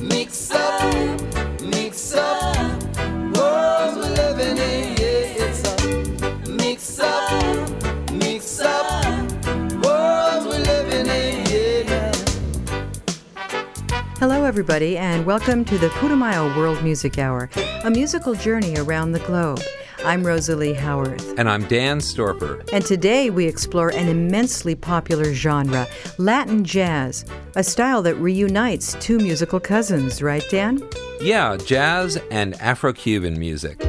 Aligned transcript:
Mix 0.00 0.50
up, 0.50 1.60
mix 1.62 2.14
up. 2.14 2.46
Hello, 14.18 14.44
everybody, 14.44 14.96
and 14.96 15.26
welcome 15.26 15.64
to 15.66 15.76
the 15.78 15.88
Putumayo 15.88 16.56
World 16.56 16.82
Music 16.82 17.18
Hour, 17.18 17.50
a 17.84 17.90
musical 17.90 18.34
journey 18.34 18.76
around 18.76 19.12
the 19.12 19.20
globe. 19.20 19.60
I'm 20.06 20.24
Rosalie 20.24 20.72
Howarth. 20.72 21.36
And 21.36 21.50
I'm 21.50 21.64
Dan 21.64 21.98
Storper. 21.98 22.62
And 22.72 22.86
today 22.86 23.28
we 23.28 23.46
explore 23.46 23.88
an 23.88 24.06
immensely 24.06 24.76
popular 24.76 25.34
genre, 25.34 25.88
Latin 26.16 26.62
jazz, 26.62 27.24
a 27.56 27.64
style 27.64 28.02
that 28.02 28.14
reunites 28.14 28.94
two 29.00 29.18
musical 29.18 29.58
cousins, 29.58 30.22
right, 30.22 30.46
Dan? 30.48 30.80
Yeah, 31.20 31.56
jazz 31.56 32.18
and 32.30 32.54
Afro 32.60 32.92
Cuban 32.92 33.36
music. 33.36 33.84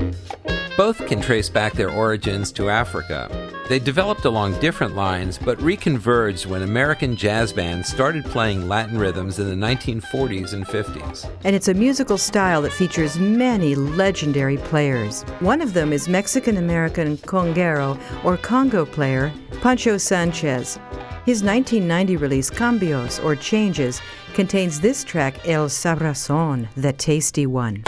Both 0.77 1.07
can 1.07 1.21
trace 1.21 1.49
back 1.49 1.73
their 1.73 1.89
origins 1.89 2.51
to 2.51 2.69
Africa. 2.69 3.31
They 3.67 3.79
developed 3.79 4.25
along 4.25 4.59
different 4.59 4.95
lines, 4.95 5.39
but 5.39 5.57
reconverged 5.57 6.45
when 6.45 6.61
American 6.61 7.15
jazz 7.15 7.51
bands 7.51 7.89
started 7.89 8.23
playing 8.25 8.67
Latin 8.67 8.99
rhythms 8.99 9.39
in 9.39 9.49
the 9.49 9.65
1940s 9.65 10.53
and 10.53 10.67
50s. 10.67 11.27
And 11.43 11.55
it's 11.55 11.67
a 11.67 11.73
musical 11.73 12.19
style 12.19 12.61
that 12.61 12.71
features 12.71 13.17
many 13.17 13.73
legendary 13.73 14.57
players. 14.57 15.23
One 15.39 15.61
of 15.61 15.73
them 15.73 15.91
is 15.91 16.07
Mexican 16.07 16.57
American 16.57 17.17
conguero 17.17 17.99
or 18.23 18.37
conga 18.37 18.85
player 18.85 19.33
Poncho 19.61 19.97
Sanchez. 19.97 20.77
His 21.25 21.41
1990 21.41 22.17
release 22.17 22.51
Cambios 22.51 23.21
or 23.23 23.35
Changes 23.35 23.99
contains 24.35 24.79
this 24.79 25.03
track 25.03 25.49
El 25.49 25.69
Sabroson, 25.69 26.67
the 26.75 26.93
tasty 26.93 27.47
one. 27.47 27.83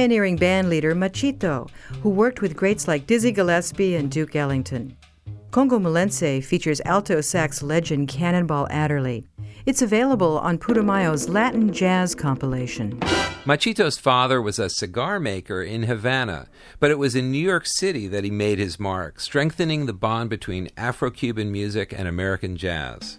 Pioneering 0.00 0.38
bandleader 0.38 0.94
Machito, 0.94 1.68
who 2.00 2.08
worked 2.08 2.40
with 2.40 2.56
greats 2.56 2.88
like 2.88 3.06
Dizzy 3.06 3.32
Gillespie 3.32 3.96
and 3.96 4.10
Duke 4.10 4.34
Ellington. 4.34 4.96
Congo 5.50 5.78
Mulence 5.78 6.42
features 6.42 6.80
alto 6.86 7.20
sax 7.20 7.62
legend 7.62 8.08
Cannonball 8.08 8.66
Adderley. 8.70 9.26
It's 9.66 9.82
available 9.82 10.38
on 10.38 10.56
Putumayo's 10.56 11.28
Latin 11.28 11.70
Jazz 11.70 12.14
compilation. 12.14 12.98
Machito's 13.44 13.98
father 13.98 14.40
was 14.40 14.58
a 14.58 14.70
cigar 14.70 15.20
maker 15.20 15.62
in 15.62 15.82
Havana, 15.82 16.48
but 16.78 16.90
it 16.90 16.98
was 16.98 17.14
in 17.14 17.30
New 17.30 17.36
York 17.36 17.66
City 17.66 18.08
that 18.08 18.24
he 18.24 18.30
made 18.30 18.58
his 18.58 18.80
mark, 18.80 19.20
strengthening 19.20 19.84
the 19.84 19.92
bond 19.92 20.30
between 20.30 20.70
Afro 20.78 21.10
Cuban 21.10 21.52
music 21.52 21.92
and 21.92 22.08
American 22.08 22.56
jazz. 22.56 23.18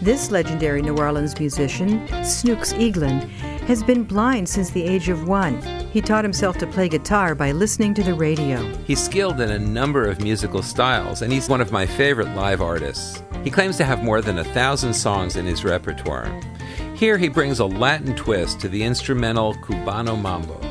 This 0.00 0.30
legendary 0.30 0.80
New 0.80 0.96
Orleans 0.96 1.38
musician, 1.40 2.06
Snooks 2.24 2.72
Eaglin, 2.74 3.28
has 3.62 3.82
been 3.82 4.04
blind 4.04 4.48
since 4.48 4.70
the 4.70 4.82
age 4.82 5.08
of 5.08 5.28
one. 5.28 5.60
He 5.92 6.00
taught 6.00 6.24
himself 6.24 6.58
to 6.58 6.66
play 6.66 6.88
guitar 6.88 7.34
by 7.34 7.52
listening 7.52 7.94
to 7.94 8.02
the 8.02 8.14
radio. 8.14 8.62
He's 8.84 9.02
skilled 9.02 9.40
in 9.40 9.50
a 9.50 9.58
number 9.58 10.06
of 10.06 10.20
musical 10.20 10.62
styles, 10.62 11.22
and 11.22 11.32
he's 11.32 11.48
one 11.48 11.60
of 11.60 11.72
my 11.72 11.86
favorite 11.86 12.34
live 12.36 12.62
artists. 12.62 13.22
He 13.44 13.50
claims 13.50 13.76
to 13.78 13.84
have 13.84 14.02
more 14.02 14.20
than 14.20 14.38
a 14.38 14.44
thousand 14.44 14.94
songs 14.94 15.36
in 15.36 15.46
his 15.46 15.64
repertoire. 15.64 16.30
Here 16.94 17.16
he 17.16 17.28
brings 17.28 17.58
a 17.60 17.64
Latin 17.64 18.14
twist 18.14 18.60
to 18.60 18.68
the 18.68 18.82
instrumental 18.82 19.54
Cubano 19.54 20.20
Mambo. 20.20 20.69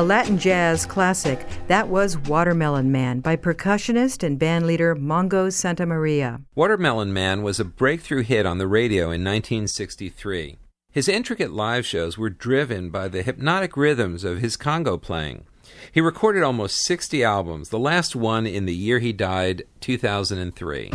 A 0.00 0.02
Latin 0.02 0.38
jazz 0.38 0.86
classic, 0.86 1.46
that 1.68 1.88
was 1.88 2.16
Watermelon 2.16 2.90
Man 2.90 3.20
by 3.20 3.36
percussionist 3.36 4.22
and 4.22 4.40
bandleader 4.40 4.96
Mongo 4.96 5.48
Santamaria. 5.48 6.42
Watermelon 6.54 7.12
Man 7.12 7.42
was 7.42 7.60
a 7.60 7.66
breakthrough 7.66 8.22
hit 8.22 8.46
on 8.46 8.56
the 8.56 8.66
radio 8.66 9.10
in 9.10 9.22
1963. 9.22 10.56
His 10.90 11.06
intricate 11.06 11.52
live 11.52 11.84
shows 11.84 12.16
were 12.16 12.30
driven 12.30 12.88
by 12.88 13.08
the 13.08 13.22
hypnotic 13.22 13.76
rhythms 13.76 14.24
of 14.24 14.38
his 14.38 14.56
conga 14.56 14.98
playing. 14.98 15.44
He 15.92 16.00
recorded 16.00 16.44
almost 16.44 16.82
60 16.86 17.22
albums, 17.22 17.68
the 17.68 17.78
last 17.78 18.16
one 18.16 18.46
in 18.46 18.64
the 18.64 18.74
year 18.74 19.00
he 19.00 19.12
died, 19.12 19.64
2003. 19.80 20.92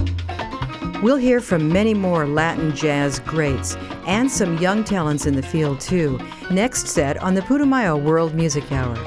We'll 1.05 1.17
hear 1.17 1.39
from 1.39 1.71
many 1.71 1.93
more 1.93 2.25
Latin 2.25 2.75
jazz 2.75 3.19
greats 3.19 3.75
and 4.07 4.31
some 4.31 4.57
young 4.57 4.83
talents 4.83 5.27
in 5.27 5.35
the 5.35 5.43
field, 5.43 5.79
too, 5.79 6.19
next 6.49 6.87
set 6.87 7.21
on 7.21 7.35
the 7.35 7.41
Putumayo 7.41 7.95
World 7.95 8.33
Music 8.33 8.71
Hour. 8.71 8.97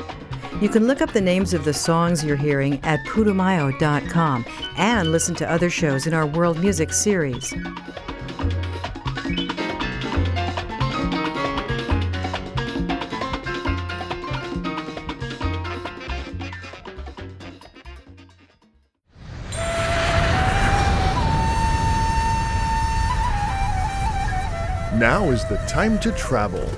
You 0.61 0.69
can 0.69 0.87
look 0.87 1.02
up 1.02 1.12
the 1.12 1.21
names 1.21 1.55
of 1.55 1.64
the 1.64 1.75
songs 1.75 2.23
you're 2.23 2.37
hearing 2.37 2.78
at 2.85 3.00
putumayo.com 3.00 4.45
and 4.76 5.11
listen 5.11 5.35
to 5.35 5.50
other 5.50 5.69
shows 5.69 6.07
in 6.07 6.14
our 6.14 6.25
World 6.25 6.61
Music 6.61 6.93
series. 6.93 7.52
Now 24.99 25.31
is 25.31 25.45
the 25.45 25.59
time 25.69 26.00
to 26.00 26.11
travel. 26.11 26.69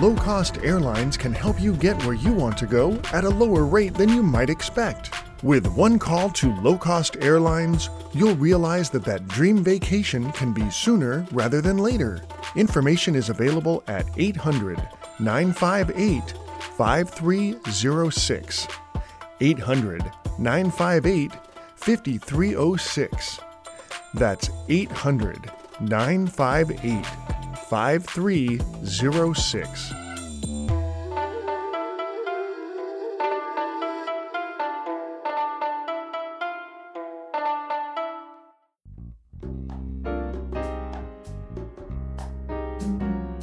Low 0.00 0.16
cost 0.16 0.58
airlines 0.64 1.16
can 1.16 1.32
help 1.32 1.60
you 1.60 1.76
get 1.76 2.04
where 2.04 2.16
you 2.16 2.32
want 2.32 2.58
to 2.58 2.66
go 2.66 3.00
at 3.12 3.22
a 3.22 3.28
lower 3.28 3.64
rate 3.64 3.94
than 3.94 4.08
you 4.08 4.20
might 4.20 4.50
expect. 4.50 5.14
With 5.44 5.68
one 5.68 5.96
call 5.96 6.28
to 6.30 6.52
low 6.56 6.76
cost 6.76 7.16
airlines, 7.20 7.88
you'll 8.12 8.34
realize 8.34 8.90
that 8.90 9.04
that 9.04 9.28
dream 9.28 9.62
vacation 9.62 10.32
can 10.32 10.52
be 10.52 10.68
sooner 10.70 11.24
rather 11.30 11.60
than 11.60 11.78
later. 11.78 12.20
Information 12.56 13.14
is 13.14 13.28
available 13.28 13.84
at 13.86 14.06
800 14.16 14.76
958 15.20 16.34
5306. 16.76 18.66
800 19.40 20.02
958 20.40 21.32
5306. 21.76 23.40
That's 24.14 24.50
800 24.68 25.52
958 25.80 27.06
5306. 27.68 29.92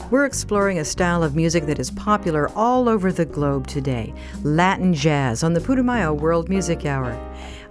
We're 0.09 0.25
exploring 0.25 0.79
a 0.79 0.85
style 0.85 1.21
of 1.21 1.35
music 1.35 1.65
that 1.65 1.79
is 1.79 1.91
popular 1.91 2.49
all 2.55 2.87
over 2.87 3.11
the 3.11 3.25
globe 3.25 3.67
today 3.67 4.13
Latin 4.43 4.93
jazz 4.93 5.43
on 5.43 5.53
the 5.53 5.59
Putumayo 5.59 6.17
World 6.17 6.47
Music 6.47 6.85
Hour. 6.85 7.19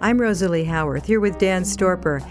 I'm 0.03 0.21
Rosalie 0.21 0.65
Howarth 0.65 1.07
here 1.07 1.21
with 1.21 1.39
Dan 1.39 1.63
Storper. 1.63 2.23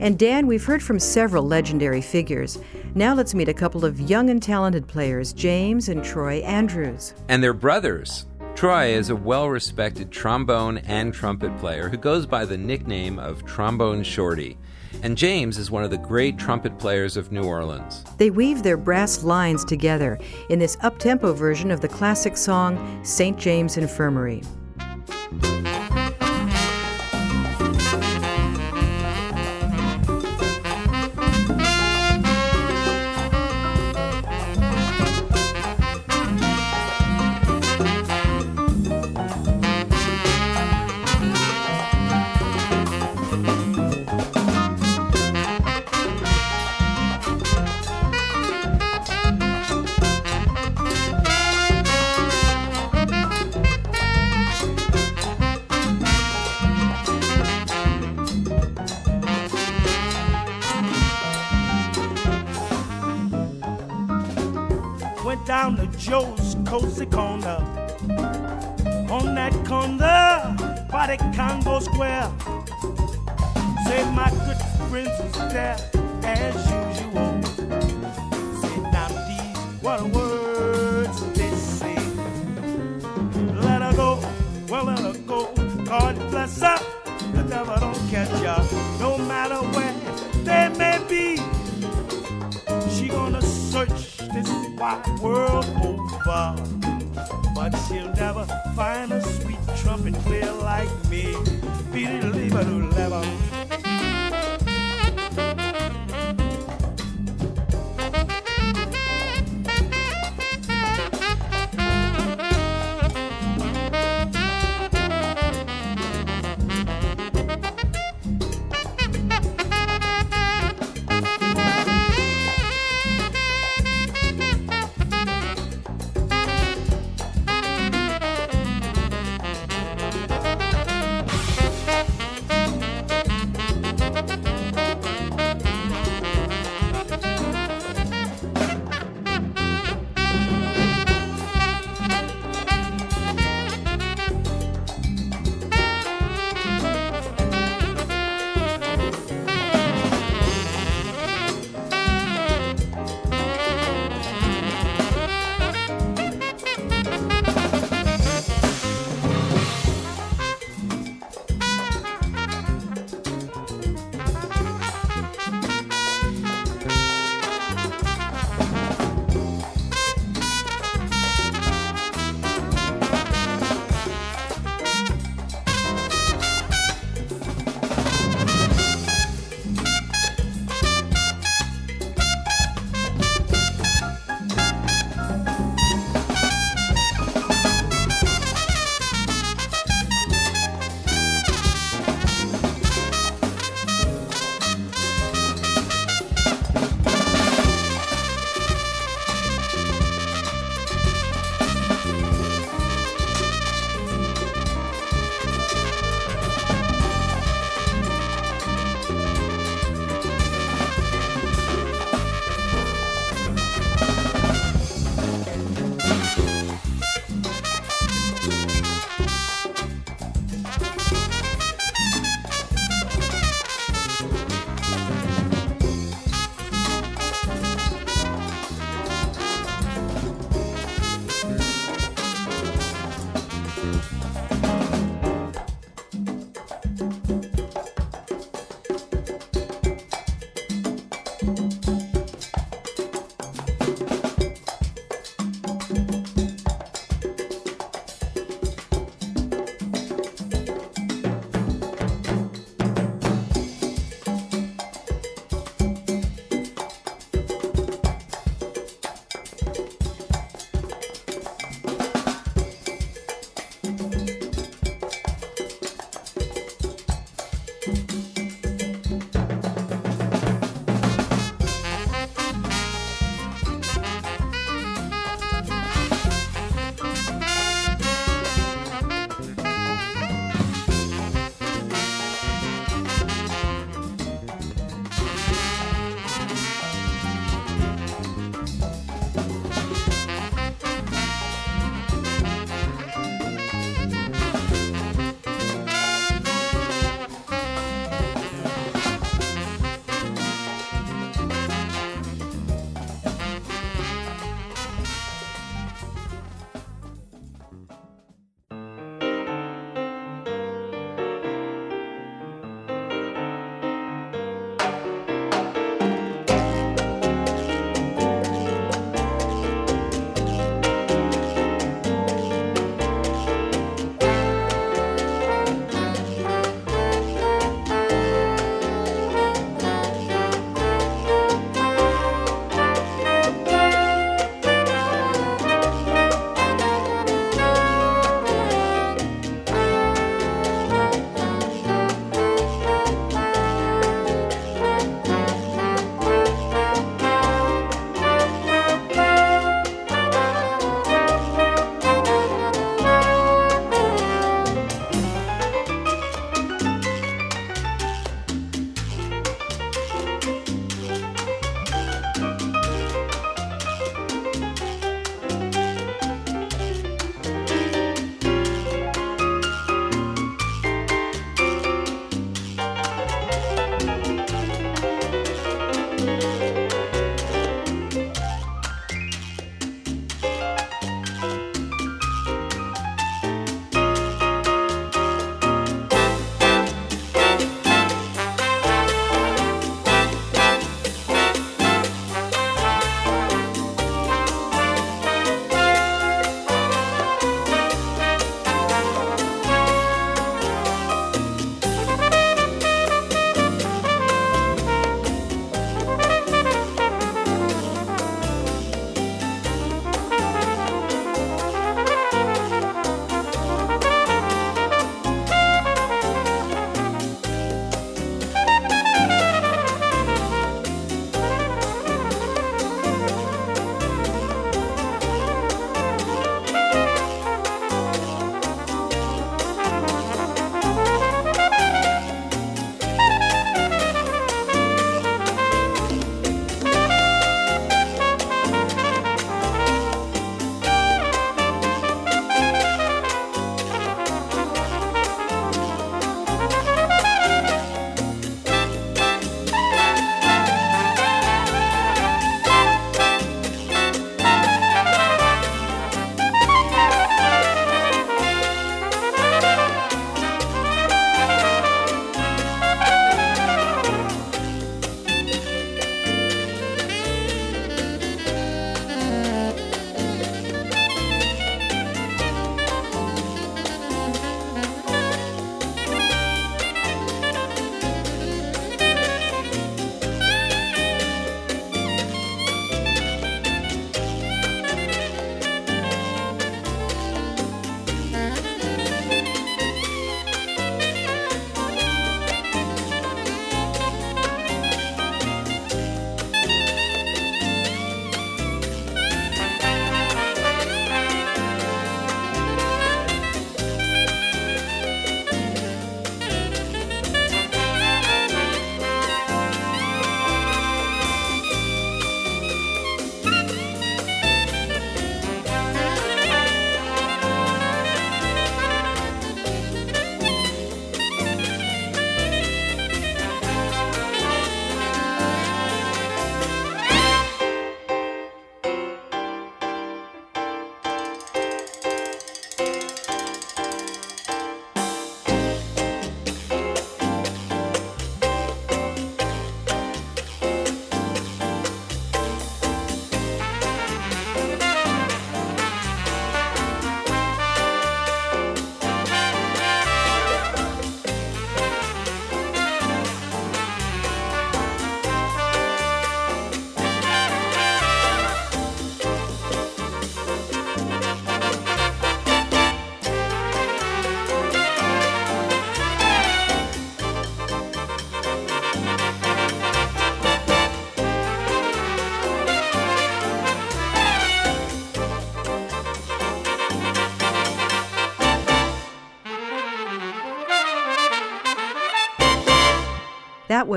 And 0.00 0.18
Dan, 0.18 0.46
we've 0.46 0.64
heard 0.64 0.82
from 0.82 0.98
several 0.98 1.46
legendary 1.46 2.00
figures. 2.00 2.58
Now 2.94 3.14
let's 3.14 3.34
meet 3.34 3.50
a 3.50 3.54
couple 3.54 3.84
of 3.84 4.00
young 4.00 4.30
and 4.30 4.42
talented 4.42 4.88
players, 4.88 5.34
James 5.34 5.90
and 5.90 6.02
Troy 6.02 6.38
Andrews. 6.38 7.14
And 7.28 7.42
they're 7.42 7.52
brothers. 7.52 8.26
Troy 8.54 8.86
is 8.94 9.10
a 9.10 9.16
well 9.16 9.48
respected 9.48 10.10
trombone 10.10 10.78
and 10.78 11.12
trumpet 11.12 11.56
player 11.58 11.88
who 11.88 11.98
goes 11.98 12.26
by 12.26 12.46
the 12.46 12.56
nickname 12.56 13.18
of 13.18 13.44
Trombone 13.44 14.02
Shorty. 14.02 14.58
And 15.02 15.16
James 15.16 15.56
is 15.58 15.70
one 15.70 15.84
of 15.84 15.90
the 15.90 15.98
great 15.98 16.38
trumpet 16.38 16.78
players 16.78 17.16
of 17.16 17.30
New 17.30 17.44
Orleans. 17.44 18.04
They 18.16 18.30
weave 18.30 18.62
their 18.62 18.76
brass 18.76 19.22
lines 19.22 19.64
together 19.64 20.18
in 20.48 20.58
this 20.58 20.76
up-tempo 20.82 21.32
version 21.34 21.70
of 21.70 21.80
the 21.80 21.88
classic 21.88 22.36
song 22.36 23.04
St. 23.04 23.38
James 23.38 23.76
Infirmary. 23.76 24.42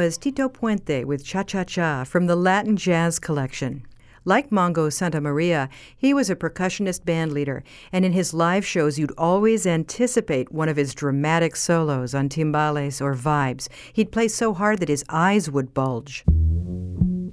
Was 0.04 0.18
Tito 0.18 0.50
Puente 0.50 1.06
with 1.06 1.24
Cha 1.24 1.44
Cha 1.44 1.64
Cha 1.64 2.04
from 2.04 2.28
the 2.28 2.36
Latin 2.36 2.76
Jazz 2.76 3.20
Collection. 3.20 3.86
Like 4.26 4.50
Mongo 4.50 4.90
Santamaria, 4.92 5.70
he 5.96 6.14
was 6.14 6.30
a 6.30 6.36
percussionist 6.36 7.06
band 7.06 7.32
leader, 7.32 7.64
and 7.94 8.04
in 8.04 8.12
his 8.12 8.34
live 8.34 8.66
shows, 8.66 9.00
you'd 9.00 9.14
always 9.18 9.66
anticipate 9.66 10.52
one 10.52 10.68
of 10.68 10.76
his 10.76 10.94
dramatic 10.94 11.56
solos 11.56 12.14
on 12.14 12.28
timbales 12.28 13.00
or 13.00 13.16
vibes. 13.16 13.70
He'd 13.94 14.12
play 14.12 14.28
so 14.28 14.54
hard 14.54 14.80
that 14.80 14.90
his 14.90 15.06
eyes 15.08 15.50
would 15.50 15.74
bulge. 15.74 16.26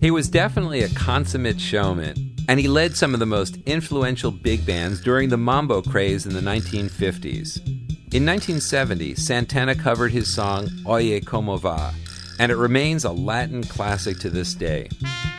He 0.00 0.12
was 0.12 0.28
definitely 0.28 0.84
a 0.84 0.90
consummate 0.90 1.60
showman, 1.60 2.36
and 2.48 2.60
he 2.60 2.68
led 2.68 2.96
some 2.96 3.14
of 3.14 3.18
the 3.18 3.26
most 3.26 3.56
influential 3.66 4.30
big 4.30 4.64
bands 4.64 5.00
during 5.00 5.28
the 5.28 5.36
mambo 5.36 5.82
craze 5.82 6.24
in 6.24 6.34
the 6.34 6.40
1950s. 6.40 7.58
In 8.14 8.24
1970, 8.24 9.16
Santana 9.16 9.74
covered 9.74 10.12
his 10.12 10.32
song 10.32 10.68
Oye 10.86 11.20
Como 11.20 11.56
Va, 11.56 11.92
and 12.40 12.50
it 12.50 12.56
remains 12.56 13.04
a 13.04 13.12
Latin 13.12 13.62
classic 13.62 14.18
to 14.18 14.30
this 14.30 14.54
day. 14.54 14.88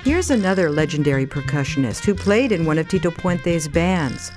Here's 0.04 0.30
another 0.30 0.70
legendary 0.70 1.26
percussionist 1.26 2.06
who 2.06 2.14
played 2.14 2.52
in 2.52 2.64
one 2.64 2.78
of 2.78 2.88
Tito 2.88 3.10
Puente's 3.10 3.68
bands. 3.68 4.32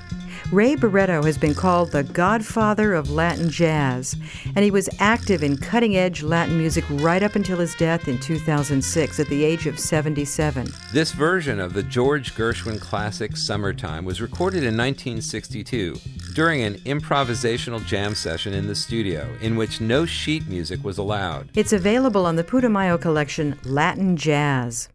Ray 0.55 0.77
Barretto 0.77 1.25
has 1.25 1.37
been 1.37 1.53
called 1.53 1.91
the 1.91 2.05
godfather 2.05 2.95
of 2.95 3.11
Latin 3.11 3.51
jazz, 3.51 4.15
and 4.55 4.65
he 4.65 4.71
was 4.71 4.89
active 5.01 5.43
in 5.43 5.57
cutting 5.57 5.97
edge 5.97 6.23
Latin 6.23 6.57
music 6.57 6.85
right 6.89 7.25
up 7.25 7.35
until 7.35 7.59
his 7.59 7.75
death 7.75 8.07
in 8.07 8.21
2006 8.21 9.19
at 9.19 9.27
the 9.27 9.43
age 9.45 9.67
of 9.67 9.81
77. 9.81 10.69
This 10.93 11.11
version 11.11 11.59
of 11.59 11.73
the 11.73 11.83
George 11.83 12.37
Gershwin 12.37 12.81
classic 12.81 13.37
Summertime 13.37 14.05
was 14.05 14.21
recorded 14.21 14.59
in 14.59 14.77
1962 14.77 15.97
during 16.35 16.63
an 16.63 16.75
improvisational 16.85 17.85
jam 17.85 18.15
session 18.15 18.55
in 18.55 18.69
the 18.69 18.77
studio 18.77 19.29
in 19.41 19.57
which 19.57 19.81
no 19.81 20.07
sheet 20.07 20.47
music 20.47 20.85
was 20.85 20.99
allowed. 20.99 21.51
It's 21.57 21.73
available 21.73 22.27
on 22.27 22.37
the 22.37 22.45
Putumayo 22.45 23.01
collection 23.01 23.59
Latin 23.65 24.17
Jazz. 24.17 24.89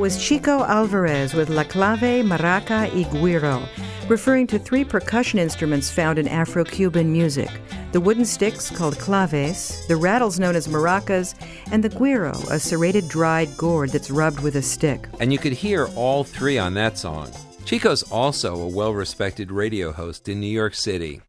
That 0.00 0.04
was 0.04 0.24
Chico 0.24 0.64
Alvarez 0.64 1.34
with 1.34 1.50
La 1.50 1.62
Clave, 1.62 2.24
Maraca 2.24 2.90
y 2.94 3.04
Guiro, 3.12 3.62
referring 4.08 4.46
to 4.46 4.58
three 4.58 4.82
percussion 4.82 5.38
instruments 5.38 5.90
found 5.90 6.18
in 6.18 6.26
Afro 6.26 6.64
Cuban 6.64 7.12
music 7.12 7.50
the 7.92 8.00
wooden 8.00 8.24
sticks 8.24 8.70
called 8.70 8.98
claves, 8.98 9.86
the 9.88 9.96
rattles 9.96 10.40
known 10.40 10.56
as 10.56 10.68
maracas, 10.68 11.34
and 11.70 11.84
the 11.84 11.90
guiro, 11.90 12.32
a 12.50 12.58
serrated 12.58 13.10
dried 13.10 13.54
gourd 13.58 13.90
that's 13.90 14.10
rubbed 14.10 14.40
with 14.40 14.56
a 14.56 14.62
stick. 14.62 15.06
And 15.20 15.34
you 15.34 15.38
could 15.38 15.52
hear 15.52 15.86
all 15.94 16.24
three 16.24 16.56
on 16.56 16.72
that 16.74 16.96
song. 16.96 17.30
Chico's 17.66 18.02
also 18.10 18.56
a 18.56 18.68
well 18.68 18.94
respected 18.94 19.52
radio 19.52 19.92
host 19.92 20.30
in 20.30 20.40
New 20.40 20.46
York 20.46 20.74
City. 20.74 21.20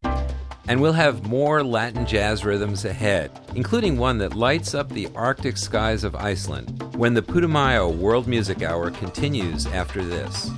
And 0.68 0.82
we'll 0.82 0.94
have 0.94 1.28
more 1.28 1.64
Latin 1.64 2.06
jazz 2.06 2.46
rhythms 2.46 2.86
ahead, 2.86 3.32
including 3.56 3.98
one 3.98 4.18
that 4.20 4.36
lights 4.36 4.74
up 4.74 4.90
the 4.90 5.10
Arctic 5.16 5.58
skies 5.58 6.04
of 6.04 6.16
Iceland 6.16 6.82
when 6.96 7.14
the 7.14 7.22
Putumayo 7.22 7.94
World 7.94 8.28
Music 8.28 8.62
Hour 8.62 8.92
continues 8.92 9.66
after 9.68 10.04
this. 10.04 10.50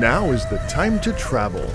Now 0.00 0.30
is 0.30 0.46
the 0.46 0.56
time 0.66 0.98
to 1.00 1.12
travel. 1.12 1.70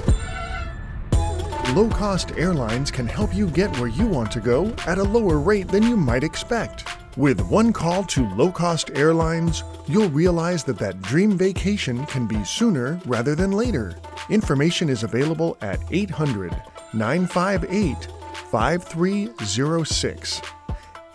Low 1.73 1.89
cost 1.89 2.31
airlines 2.37 2.91
can 2.91 3.07
help 3.07 3.33
you 3.33 3.49
get 3.49 3.75
where 3.79 3.89
you 3.89 4.05
want 4.05 4.31
to 4.31 4.39
go 4.39 4.73
at 4.85 4.99
a 4.99 5.03
lower 5.03 5.39
rate 5.39 5.67
than 5.67 5.83
you 5.83 5.97
might 5.97 6.23
expect. 6.23 6.85
With 7.17 7.41
one 7.49 7.73
call 7.73 8.03
to 8.03 8.29
low 8.35 8.51
cost 8.51 8.91
airlines, 8.93 9.63
you'll 9.87 10.09
realize 10.09 10.63
that 10.65 10.77
that 10.77 11.01
dream 11.01 11.31
vacation 11.37 12.05
can 12.05 12.27
be 12.27 12.43
sooner 12.45 12.99
rather 13.05 13.35
than 13.35 13.51
later. 13.51 13.95
Information 14.29 14.89
is 14.89 15.03
available 15.03 15.57
at 15.61 15.79
800 15.91 16.55
958 16.93 18.07
5306. 18.51 20.41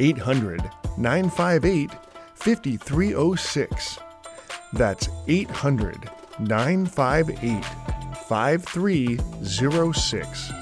800 0.01 0.70
958 0.98 1.90
5306. 2.34 3.98
That's 4.72 5.09
800 5.28 6.11
958 6.40 7.64
5306. 8.31 10.53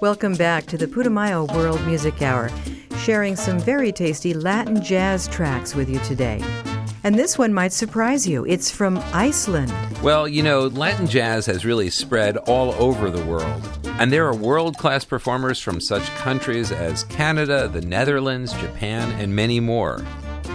Welcome 0.00 0.36
back 0.36 0.64
to 0.64 0.78
the 0.78 0.86
Putumayo 0.86 1.54
World 1.54 1.86
Music 1.86 2.22
Hour, 2.22 2.50
sharing 2.96 3.36
some 3.36 3.58
very 3.58 3.92
tasty 3.92 4.32
Latin 4.32 4.82
jazz 4.82 5.28
tracks 5.28 5.74
with 5.74 5.90
you 5.90 5.98
today. 5.98 6.42
And 7.04 7.14
this 7.14 7.36
one 7.36 7.52
might 7.52 7.74
surprise 7.74 8.26
you. 8.26 8.46
It's 8.46 8.70
from 8.70 8.96
Iceland. 9.12 9.70
Well, 10.02 10.26
you 10.26 10.42
know, 10.42 10.68
Latin 10.68 11.06
jazz 11.06 11.44
has 11.44 11.66
really 11.66 11.90
spread 11.90 12.38
all 12.38 12.72
over 12.82 13.10
the 13.10 13.22
world. 13.26 13.77
And 13.98 14.12
there 14.12 14.26
are 14.28 14.34
world 14.34 14.78
class 14.78 15.04
performers 15.04 15.58
from 15.58 15.80
such 15.80 16.06
countries 16.14 16.70
as 16.70 17.02
Canada, 17.04 17.66
the 17.66 17.80
Netherlands, 17.80 18.52
Japan, 18.52 19.10
and 19.20 19.34
many 19.34 19.58
more. 19.58 19.98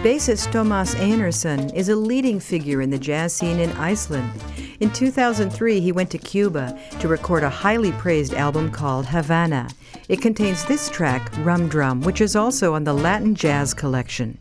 Bassist 0.02 0.50
Tomas 0.50 0.94
Einarsson 0.94 1.72
is 1.74 1.90
a 1.90 1.96
leading 1.96 2.40
figure 2.40 2.80
in 2.80 2.88
the 2.88 2.98
jazz 2.98 3.34
scene 3.34 3.60
in 3.60 3.70
Iceland. 3.72 4.30
In 4.80 4.90
2003, 4.90 5.80
he 5.80 5.92
went 5.92 6.10
to 6.10 6.18
Cuba 6.18 6.78
to 7.00 7.08
record 7.08 7.42
a 7.42 7.50
highly 7.50 7.92
praised 7.92 8.32
album 8.32 8.70
called 8.70 9.04
Havana. 9.04 9.68
It 10.08 10.22
contains 10.22 10.64
this 10.64 10.88
track, 10.88 11.30
Rum 11.38 11.68
Drum, 11.68 12.00
which 12.00 12.22
is 12.22 12.34
also 12.34 12.74
on 12.74 12.84
the 12.84 12.94
Latin 12.94 13.34
Jazz 13.34 13.74
Collection. 13.74 14.38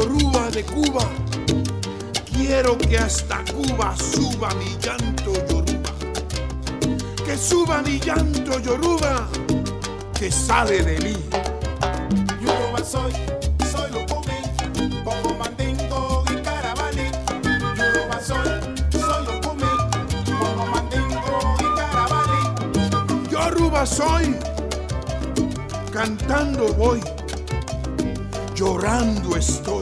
Yoruba 0.00 0.50
de 0.50 0.64
Cuba, 0.64 1.06
quiero 2.32 2.78
que 2.78 2.96
hasta 2.96 3.44
Cuba 3.52 3.94
suba 3.98 4.48
mi 4.54 4.74
llanto 4.82 5.34
Yoruba. 5.46 5.92
Que 7.22 7.36
suba 7.36 7.82
mi 7.82 8.00
llanto 8.00 8.58
Yoruba, 8.60 9.28
que 10.18 10.30
sale 10.32 10.82
de 10.82 10.98
mí. 11.00 11.16
Yoruba 12.40 12.82
soy, 12.82 13.12
soy 13.70 13.90
Lucumí, 13.90 14.40
como 15.04 15.34
mandingo 15.36 16.24
y 16.32 16.36
carabali. 16.36 17.10
Yoruba 17.76 18.20
soy, 18.22 18.48
soy 18.98 19.26
Lucumí, 19.26 19.72
como 20.40 20.66
mandingo 20.66 21.56
y 21.60 21.76
carabali. 21.78 23.28
Yoruba 23.30 23.84
soy, 23.84 24.34
cantando 25.92 26.72
voy, 26.72 27.02
llorando 28.54 29.36
estoy. 29.36 29.79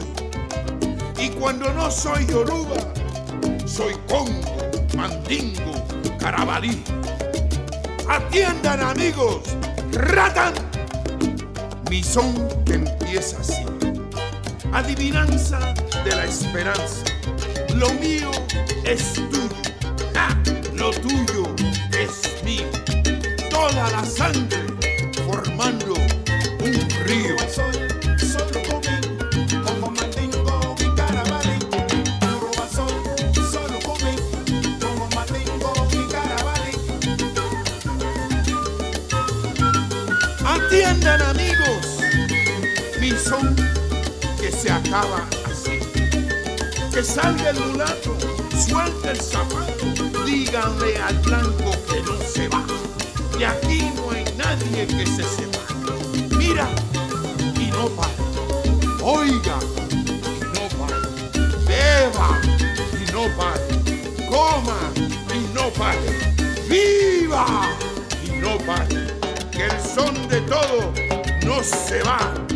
Cuando 1.39 1.73
no 1.73 1.89
soy 1.89 2.25
Yoruba, 2.25 2.75
soy 3.65 3.93
Congo, 4.09 4.57
Mandingo, 4.97 5.71
Carabalí. 6.19 6.83
Atiendan 8.09 8.81
amigos, 8.81 9.43
ratan. 9.93 10.53
Mi 11.89 12.03
son 12.03 12.35
que 12.65 12.73
empieza 12.73 13.37
así. 13.39 13.63
Adivinanza 14.73 15.59
de 16.03 16.15
la 16.15 16.25
esperanza. 16.25 17.05
Lo 17.75 17.89
mío 17.93 18.31
es 18.83 19.13
tuyo. 19.13 19.49
Lo 20.75 20.91
tuyo 20.91 21.55
es 21.97 22.43
mío. 22.43 22.67
Toda 23.49 23.89
la 23.91 24.03
sangre 24.05 24.68
que 44.41 44.51
se 44.51 44.71
acaba 44.71 45.27
así. 45.45 45.79
Que 46.91 47.03
salga 47.03 47.51
el 47.51 47.59
mulato, 47.59 48.17
suelta 48.57 49.11
el 49.11 49.21
zapato, 49.21 49.85
díganle 50.25 50.97
al 50.97 51.15
blanco 51.19 51.71
que 51.87 52.01
no 52.01 52.17
se 52.21 52.47
va. 52.47 52.65
De 53.37 53.45
aquí 53.45 53.91
no 53.95 54.11
hay 54.11 54.25
nadie 54.35 54.87
que 54.87 55.05
se 55.05 55.23
sepa. 55.23 55.59
Mira 56.37 56.67
y 57.59 57.67
no 57.67 57.87
para. 57.89 58.09
Oiga 59.03 59.59
y 59.91 60.39
no 60.55 60.67
para. 60.79 60.97
Beba 61.67 62.41
y 62.93 63.11
no 63.11 63.27
pare. 63.37 64.27
Coma 64.27 64.79
y 65.35 65.53
no 65.53 65.69
pare. 65.73 66.33
Viva 66.67 67.45
y 68.25 68.39
no 68.39 68.57
pare. 68.65 69.07
Que 69.51 69.65
el 69.65 69.81
son 69.81 70.27
de 70.29 70.41
todo 70.41 70.91
no 71.45 71.63
se 71.63 72.01
va 72.01 72.48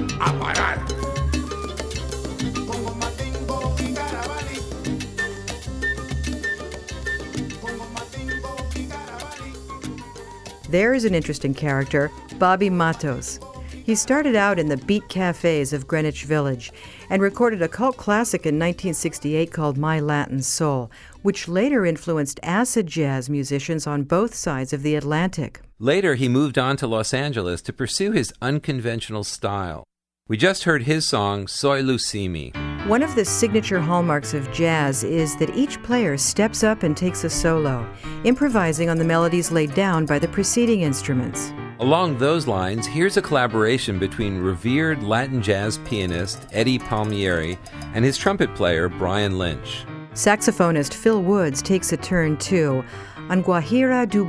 There's 10.70 11.04
an 11.06 11.14
interesting 11.14 11.54
character, 11.54 12.10
Bobby 12.40 12.70
Matos. 12.70 13.40
He 13.84 13.96
started 13.96 14.36
out 14.36 14.60
in 14.60 14.70
the 14.70 14.78
beat 14.78 15.08
cafes 15.10 15.74
of 15.74 15.88
Greenwich 15.88 16.24
Village 16.24 16.72
and 17.10 17.22
recorded 17.22 17.62
a 17.62 17.68
cult 17.68 17.98
classic 17.98 18.42
in 18.42 18.56
1968 18.56 19.52
called 19.52 19.78
My 19.78 20.00
Latin 20.00 20.42
Soul, 20.42 20.90
which 21.22 21.48
later 21.48 21.86
influenced 21.86 22.40
acid 22.44 22.88
jazz 22.88 23.30
musicians 23.30 23.86
on 23.86 24.04
both 24.04 24.34
sides 24.34 24.74
of 24.74 24.84
the 24.84 24.96
Atlantic. 24.96 25.62
Later, 25.80 26.16
he 26.16 26.30
moved 26.30 26.58
on 26.58 26.78
to 26.78 26.88
Los 26.88 27.14
Angeles 27.14 27.62
to 27.64 27.74
pursue 27.74 28.12
his 28.12 28.34
unconventional 28.42 29.24
style. 29.24 29.84
We 30.30 30.38
just 30.38 30.64
heard 30.64 30.84
his 30.84 31.08
song, 31.08 31.48
Soy 31.48 31.82
Lucimi. 31.82 32.73
One 32.88 33.02
of 33.02 33.16
the 33.16 33.24
signature 33.24 33.80
hallmarks 33.80 34.34
of 34.34 34.52
jazz 34.52 35.06
is 35.06 35.38
that 35.38 35.56
each 35.56 35.82
player 35.84 36.18
steps 36.18 36.66
up 36.66 36.84
and 36.84 36.98
takes 36.98 37.24
a 37.24 37.30
solo, 37.30 37.90
improvising 38.26 38.90
on 38.90 38.98
the 38.98 39.06
melodies 39.06 39.54
laid 39.54 39.74
down 39.74 40.06
by 40.06 40.20
the 40.20 40.28
preceding 40.28 40.82
instruments. 40.82 41.54
Along 41.80 42.18
those 42.18 42.46
lines, 42.46 42.86
here's 42.86 43.16
a 43.16 43.22
collaboration 43.22 44.00
between 44.00 44.38
revered 44.38 45.02
Latin 45.02 45.42
jazz 45.42 45.78
pianist 45.86 46.46
Eddie 46.52 46.78
Palmieri 46.78 47.58
and 47.94 48.04
his 48.04 48.18
trumpet 48.18 48.54
player 48.54 48.90
Brian 48.90 49.38
Lynch. 49.38 49.86
Saxophonist 50.14 50.94
Phil 50.94 51.24
Woods 51.24 51.62
takes 51.62 51.94
a 51.94 51.98
turn 51.98 52.36
too 52.36 52.84
on 53.30 53.46
Guajira 53.46 54.10
du 54.10 54.26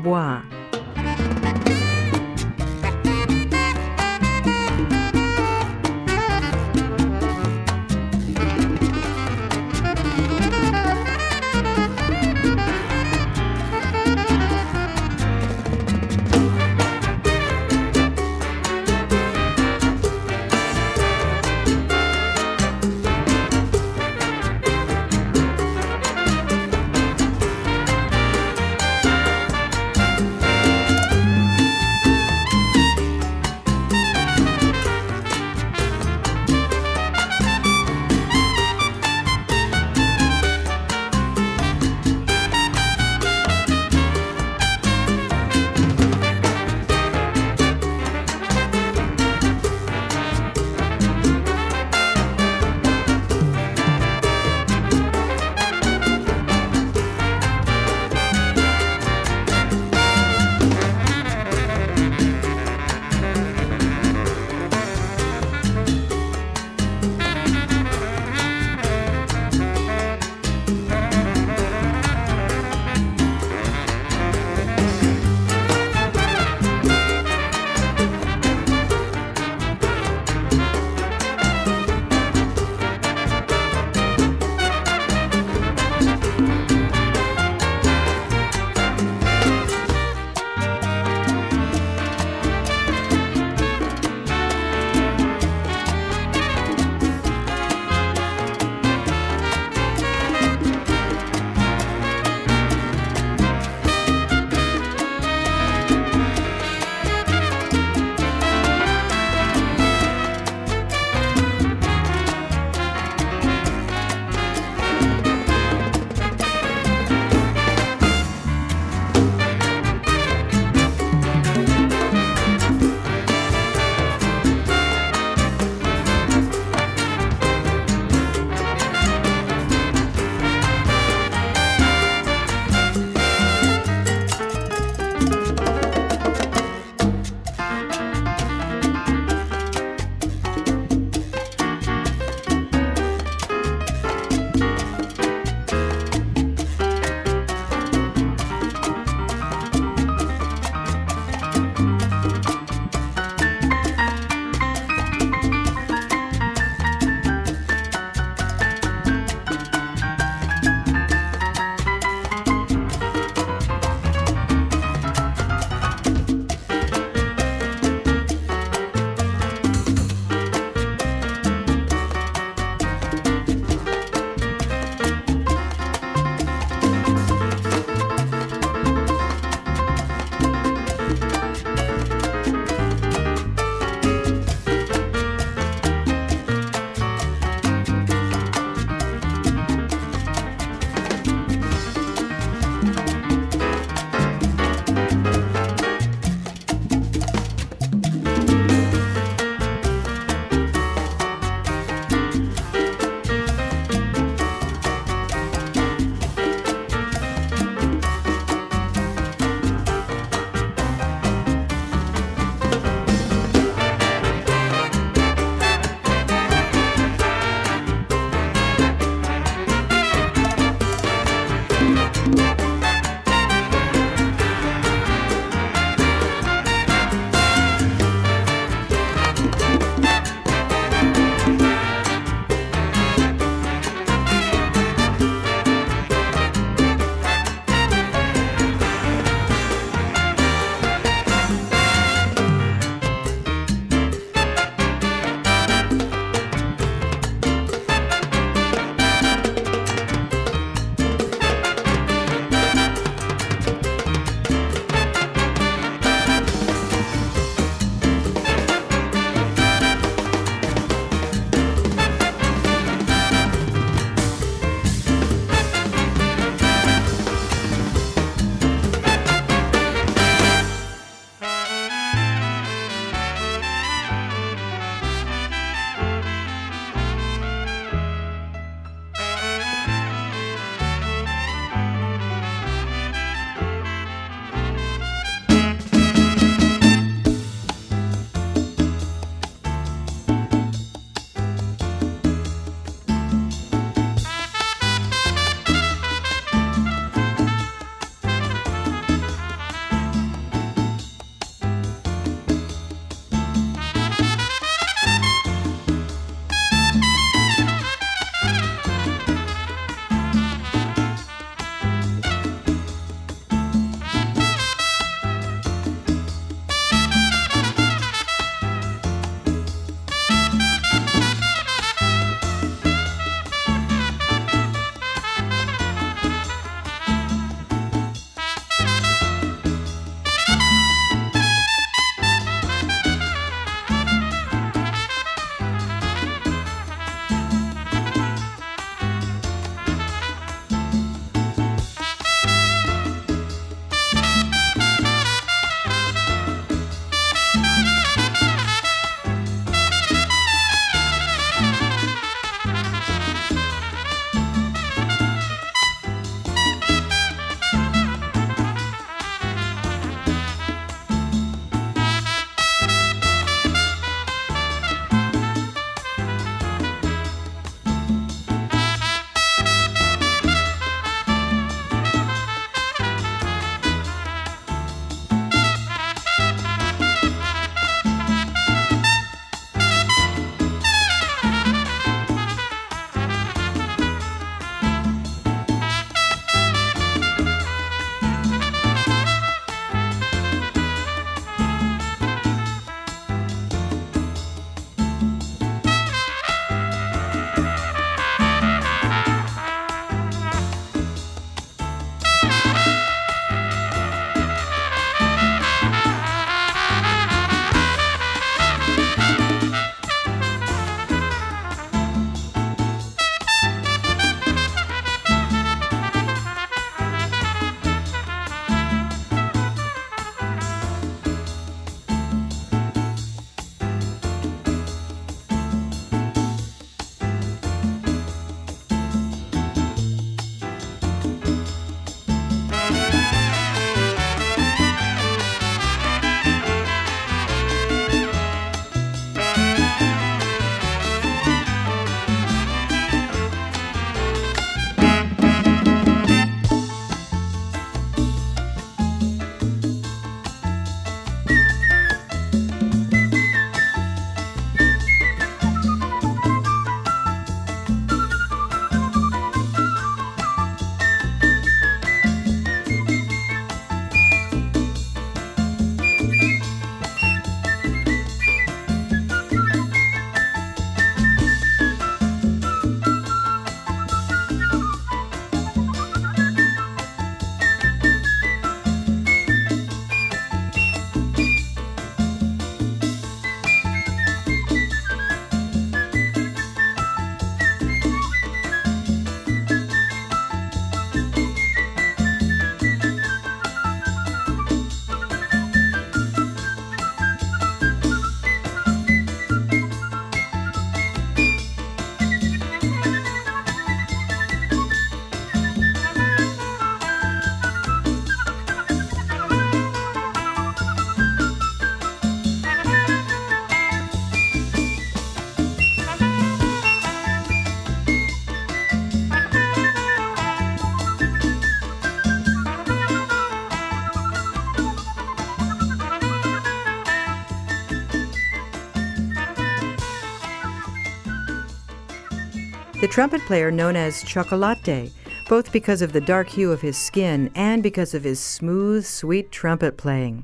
trumpet 533.15 533.41
player 533.43 533.71
known 533.71 533.95
as 533.95 534.25
Chocolate, 534.25 535.13
both 535.49 535.71
because 535.71 536.03
of 536.03 536.13
the 536.13 536.21
dark 536.21 536.49
hue 536.49 536.73
of 536.73 536.81
his 536.81 536.99
skin 536.99 537.49
and 537.55 537.81
because 537.81 538.13
of 538.13 538.25
his 538.25 538.41
smooth, 538.41 539.07
sweet 539.07 539.53
trumpet 539.53 539.97
playing. 539.97 540.39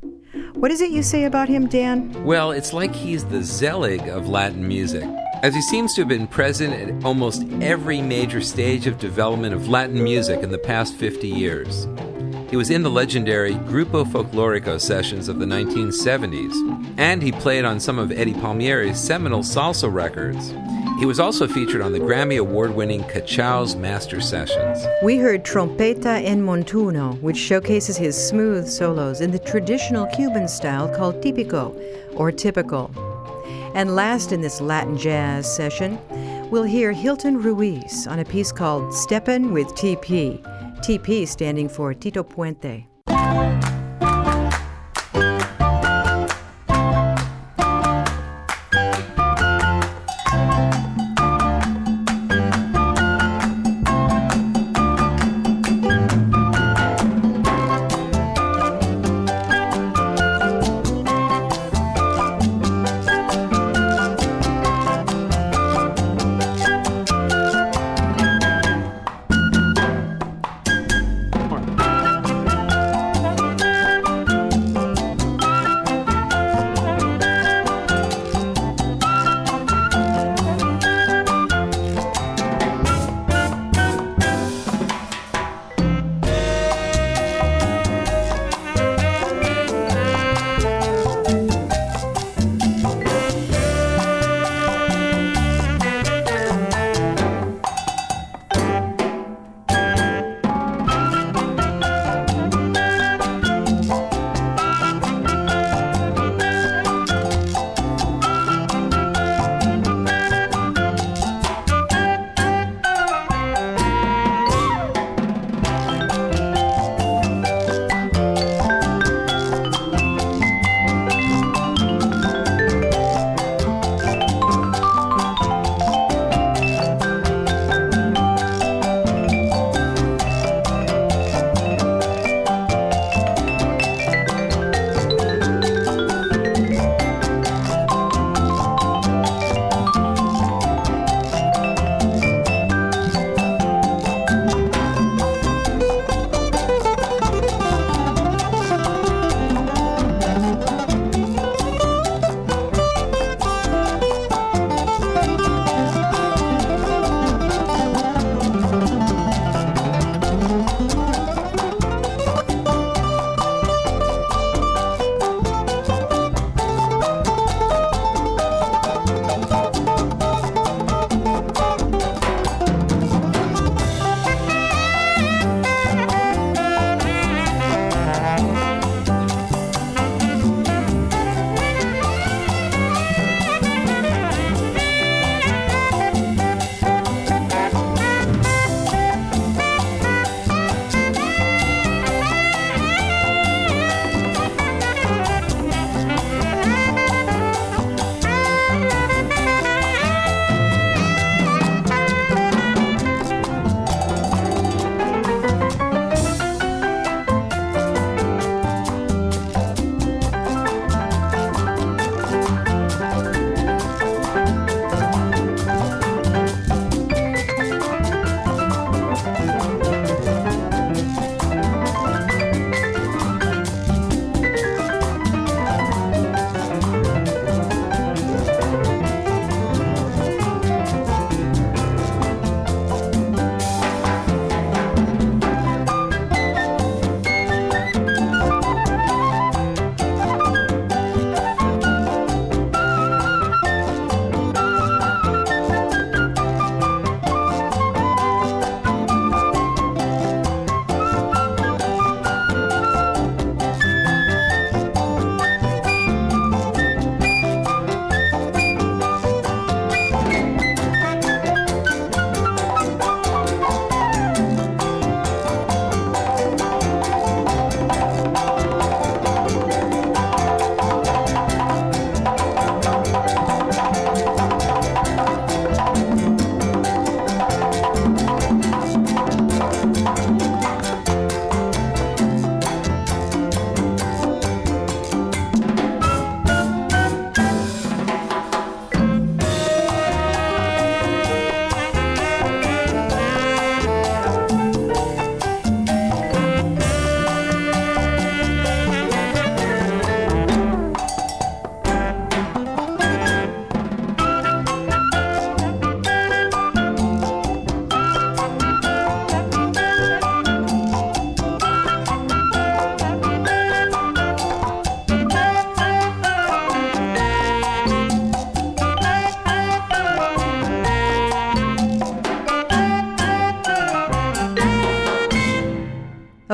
What 0.53 0.71
is 0.71 0.81
it 0.81 0.93
you 0.93 1.03
say 1.03 1.25
about 1.25 1.49
him, 1.49 1.67
Dan? 1.67 2.23
Well, 2.23 2.53
it's 2.53 2.73
like 2.73 2.95
he's 2.95 3.25
the 3.25 3.43
Zelig 3.43 4.07
of 4.07 4.29
Latin 4.29 4.69
music, 4.69 5.03
as 5.43 5.53
he 5.53 5.61
seems 5.61 5.95
to 5.95 6.03
have 6.03 6.09
been 6.09 6.29
present 6.29 6.73
at 6.73 7.05
almost 7.05 7.43
every 7.61 8.01
major 8.01 8.41
stage 8.41 8.87
of 8.87 9.01
development 9.01 9.53
of 9.53 9.69
Latin 9.69 10.01
music 10.01 10.41
in 10.45 10.53
the 10.53 10.57
past 10.57 10.95
50 10.95 11.27
years. 11.27 11.89
He 12.51 12.57
was 12.57 12.71
in 12.71 12.85
the 12.85 12.91
legendary 12.91 13.55
Grupo 13.55 14.05
Folklorico 14.05 14.81
sessions 14.81 15.27
of 15.27 15.41
the 15.41 15.45
1970s, 15.45 16.95
and 16.99 17.21
he 17.21 17.33
played 17.33 17.65
on 17.65 17.81
some 17.81 17.99
of 17.99 18.13
Eddie 18.13 18.35
Palmieri's 18.35 19.01
seminal 19.01 19.41
salsa 19.41 19.93
records. 19.93 20.53
He 21.01 21.07
was 21.07 21.19
also 21.19 21.49
featured 21.49 21.81
on 21.81 21.93
the 21.93 21.99
Grammy 21.99 22.39
Award 22.39 22.77
winning 22.77 23.01
Cachao's 23.05 23.75
Master 23.75 24.21
Sessions. 24.21 24.85
We 25.03 25.17
heard 25.17 25.47
Trompeta 25.47 26.23
en 26.23 26.43
Montuno, 26.43 27.19
which 27.23 27.39
showcases 27.39 27.97
his 27.97 28.15
smooth 28.15 28.69
solos 28.69 29.23
in 29.23 29.31
the 29.31 29.39
traditional 29.39 30.05
Cuban 30.09 30.47
style 30.47 30.95
called 30.95 31.23
típico, 31.23 31.75
or 32.17 32.31
typical. 32.31 32.91
And 33.75 33.97
last 33.97 34.31
in 34.31 34.43
this 34.43 34.61
Latin 34.61 34.99
jazz 34.99 35.51
session, 35.51 35.99
we'll 36.51 36.65
hear 36.65 36.93
Hilton 36.93 37.41
Ruiz 37.41 38.07
on 38.07 38.19
a 38.19 38.25
piece 38.27 38.53
called 38.53 38.93
Steppin' 38.93 39.55
with 39.55 39.69
TP, 39.69 40.39
TP 40.83 41.27
standing 41.27 41.71
for 41.71 41.95
Tito 41.95 42.23
Puente. 42.23 42.85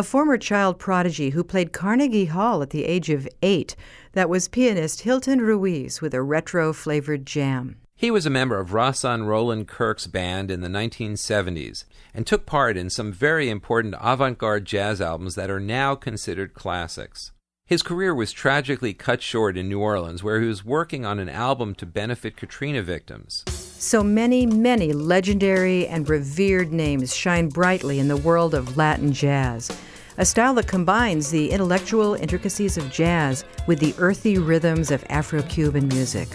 Former 0.07 0.39
child 0.39 0.79
prodigy 0.79 1.31
who 1.31 1.43
played 1.43 1.73
Carnegie 1.73 2.27
Hall 2.27 2.63
at 2.63 2.71
the 2.71 2.85
age 2.85 3.11
of 3.11 3.29
eight. 3.43 3.75
That 4.13 4.29
was 4.29 4.49
pianist 4.49 5.01
Hilton 5.01 5.41
Ruiz 5.41 6.01
with 6.01 6.15
a 6.15 6.23
retro 6.23 6.73
flavored 6.73 7.27
jam. 7.27 7.77
He 7.97 8.11
was 8.11 8.25
a 8.25 8.31
member 8.31 8.61
of 8.61 8.71
Rahsaan 8.71 9.27
Roland 9.27 9.69
Kirk's 9.69 10.07
band 10.07 10.51
in 10.51 10.61
the 10.61 10.69
1970s 10.69 11.85
and 12.15 12.27
took 12.27 12.47
part 12.47 12.77
in 12.77 12.89
some 12.89 13.13
very 13.13 13.51
important 13.51 13.95
avant 14.01 14.39
garde 14.39 14.65
jazz 14.65 15.01
albums 15.01 15.35
that 15.35 15.51
are 15.51 15.61
now 15.61 15.95
considered 15.95 16.55
classics. 16.55 17.33
His 17.67 17.83
career 17.83 18.15
was 18.15 18.31
tragically 18.31 18.95
cut 18.95 19.23
short 19.23 19.57
in 19.57 19.69
New 19.69 19.81
Orleans, 19.81 20.23
where 20.23 20.41
he 20.41 20.47
was 20.47 20.65
working 20.65 21.05
on 21.05 21.19
an 21.19 21.29
album 21.29 21.75
to 21.75 21.85
benefit 21.85 22.37
Katrina 22.37 22.81
victims. 22.81 23.43
So 23.49 24.05
many, 24.05 24.47
many 24.47 24.93
legendary 24.93 25.87
and 25.89 26.09
revered 26.09 26.73
names 26.73 27.17
shine 27.17 27.49
brightly 27.49 27.99
in 27.99 28.07
the 28.07 28.17
world 28.17 28.55
of 28.55 28.77
Latin 28.77 29.13
jazz, 29.13 29.71
a 30.19 30.25
style 30.25 30.55
that 30.55 30.67
combines 30.67 31.31
the 31.31 31.51
intellectual 31.51 32.15
intricacies 32.15 32.77
of 32.77 32.91
jazz 32.91 33.45
with 33.67 33.79
the 33.79 33.95
earthy 33.99 34.39
rhythms 34.39 34.91
of 34.91 35.05
Afro 35.11 35.43
Cuban 35.43 35.89
music. 35.89 36.29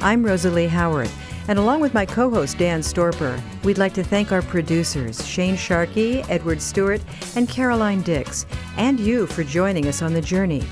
I'm 0.00 0.24
Rosalie 0.24 0.68
Howard, 0.68 1.10
and 1.48 1.58
along 1.58 1.80
with 1.80 1.92
my 1.92 2.06
co 2.06 2.30
host 2.30 2.58
Dan 2.58 2.80
Storper, 2.80 3.40
we'd 3.64 3.78
like 3.78 3.92
to 3.94 4.04
thank 4.04 4.32
our 4.32 4.42
producers, 4.42 5.26
Shane 5.26 5.56
Sharkey, 5.56 6.22
Edward 6.30 6.62
Stewart, 6.62 7.02
and 7.36 7.48
Caroline 7.48 8.00
Dix, 8.02 8.46
and 8.76 8.98
you 8.98 9.26
for 9.26 9.44
joining 9.44 9.86
us 9.86 10.00
on 10.00 10.14
the 10.14 10.22
journey. 10.22 10.64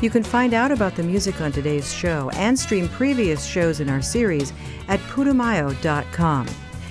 You 0.00 0.10
can 0.10 0.22
find 0.22 0.52
out 0.52 0.70
about 0.70 0.94
the 0.94 1.02
music 1.02 1.40
on 1.40 1.52
today's 1.52 1.92
show 1.92 2.30
and 2.34 2.56
stream 2.58 2.88
previous 2.90 3.44
shows 3.46 3.80
in 3.80 3.88
our 3.88 4.02
series 4.02 4.52
at 4.88 5.00
putumayo.com. 5.00 6.46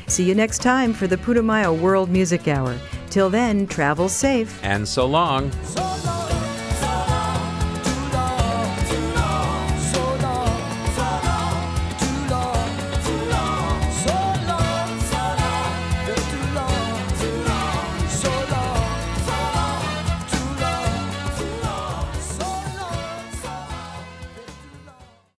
See 0.08 0.24
you 0.24 0.36
next 0.36 0.62
time 0.62 0.92
for 0.92 1.08
the 1.08 1.18
Putumayo 1.18 1.80
World 1.80 2.10
Music 2.10 2.48
Hour. 2.48 2.78
Until 3.16 3.30
then, 3.30 3.66
travel 3.68 4.10
safe. 4.10 4.60
And 4.62 4.86
so 4.86 5.06
long. 5.06 5.50
So 5.64 5.82
long. 5.82 6.45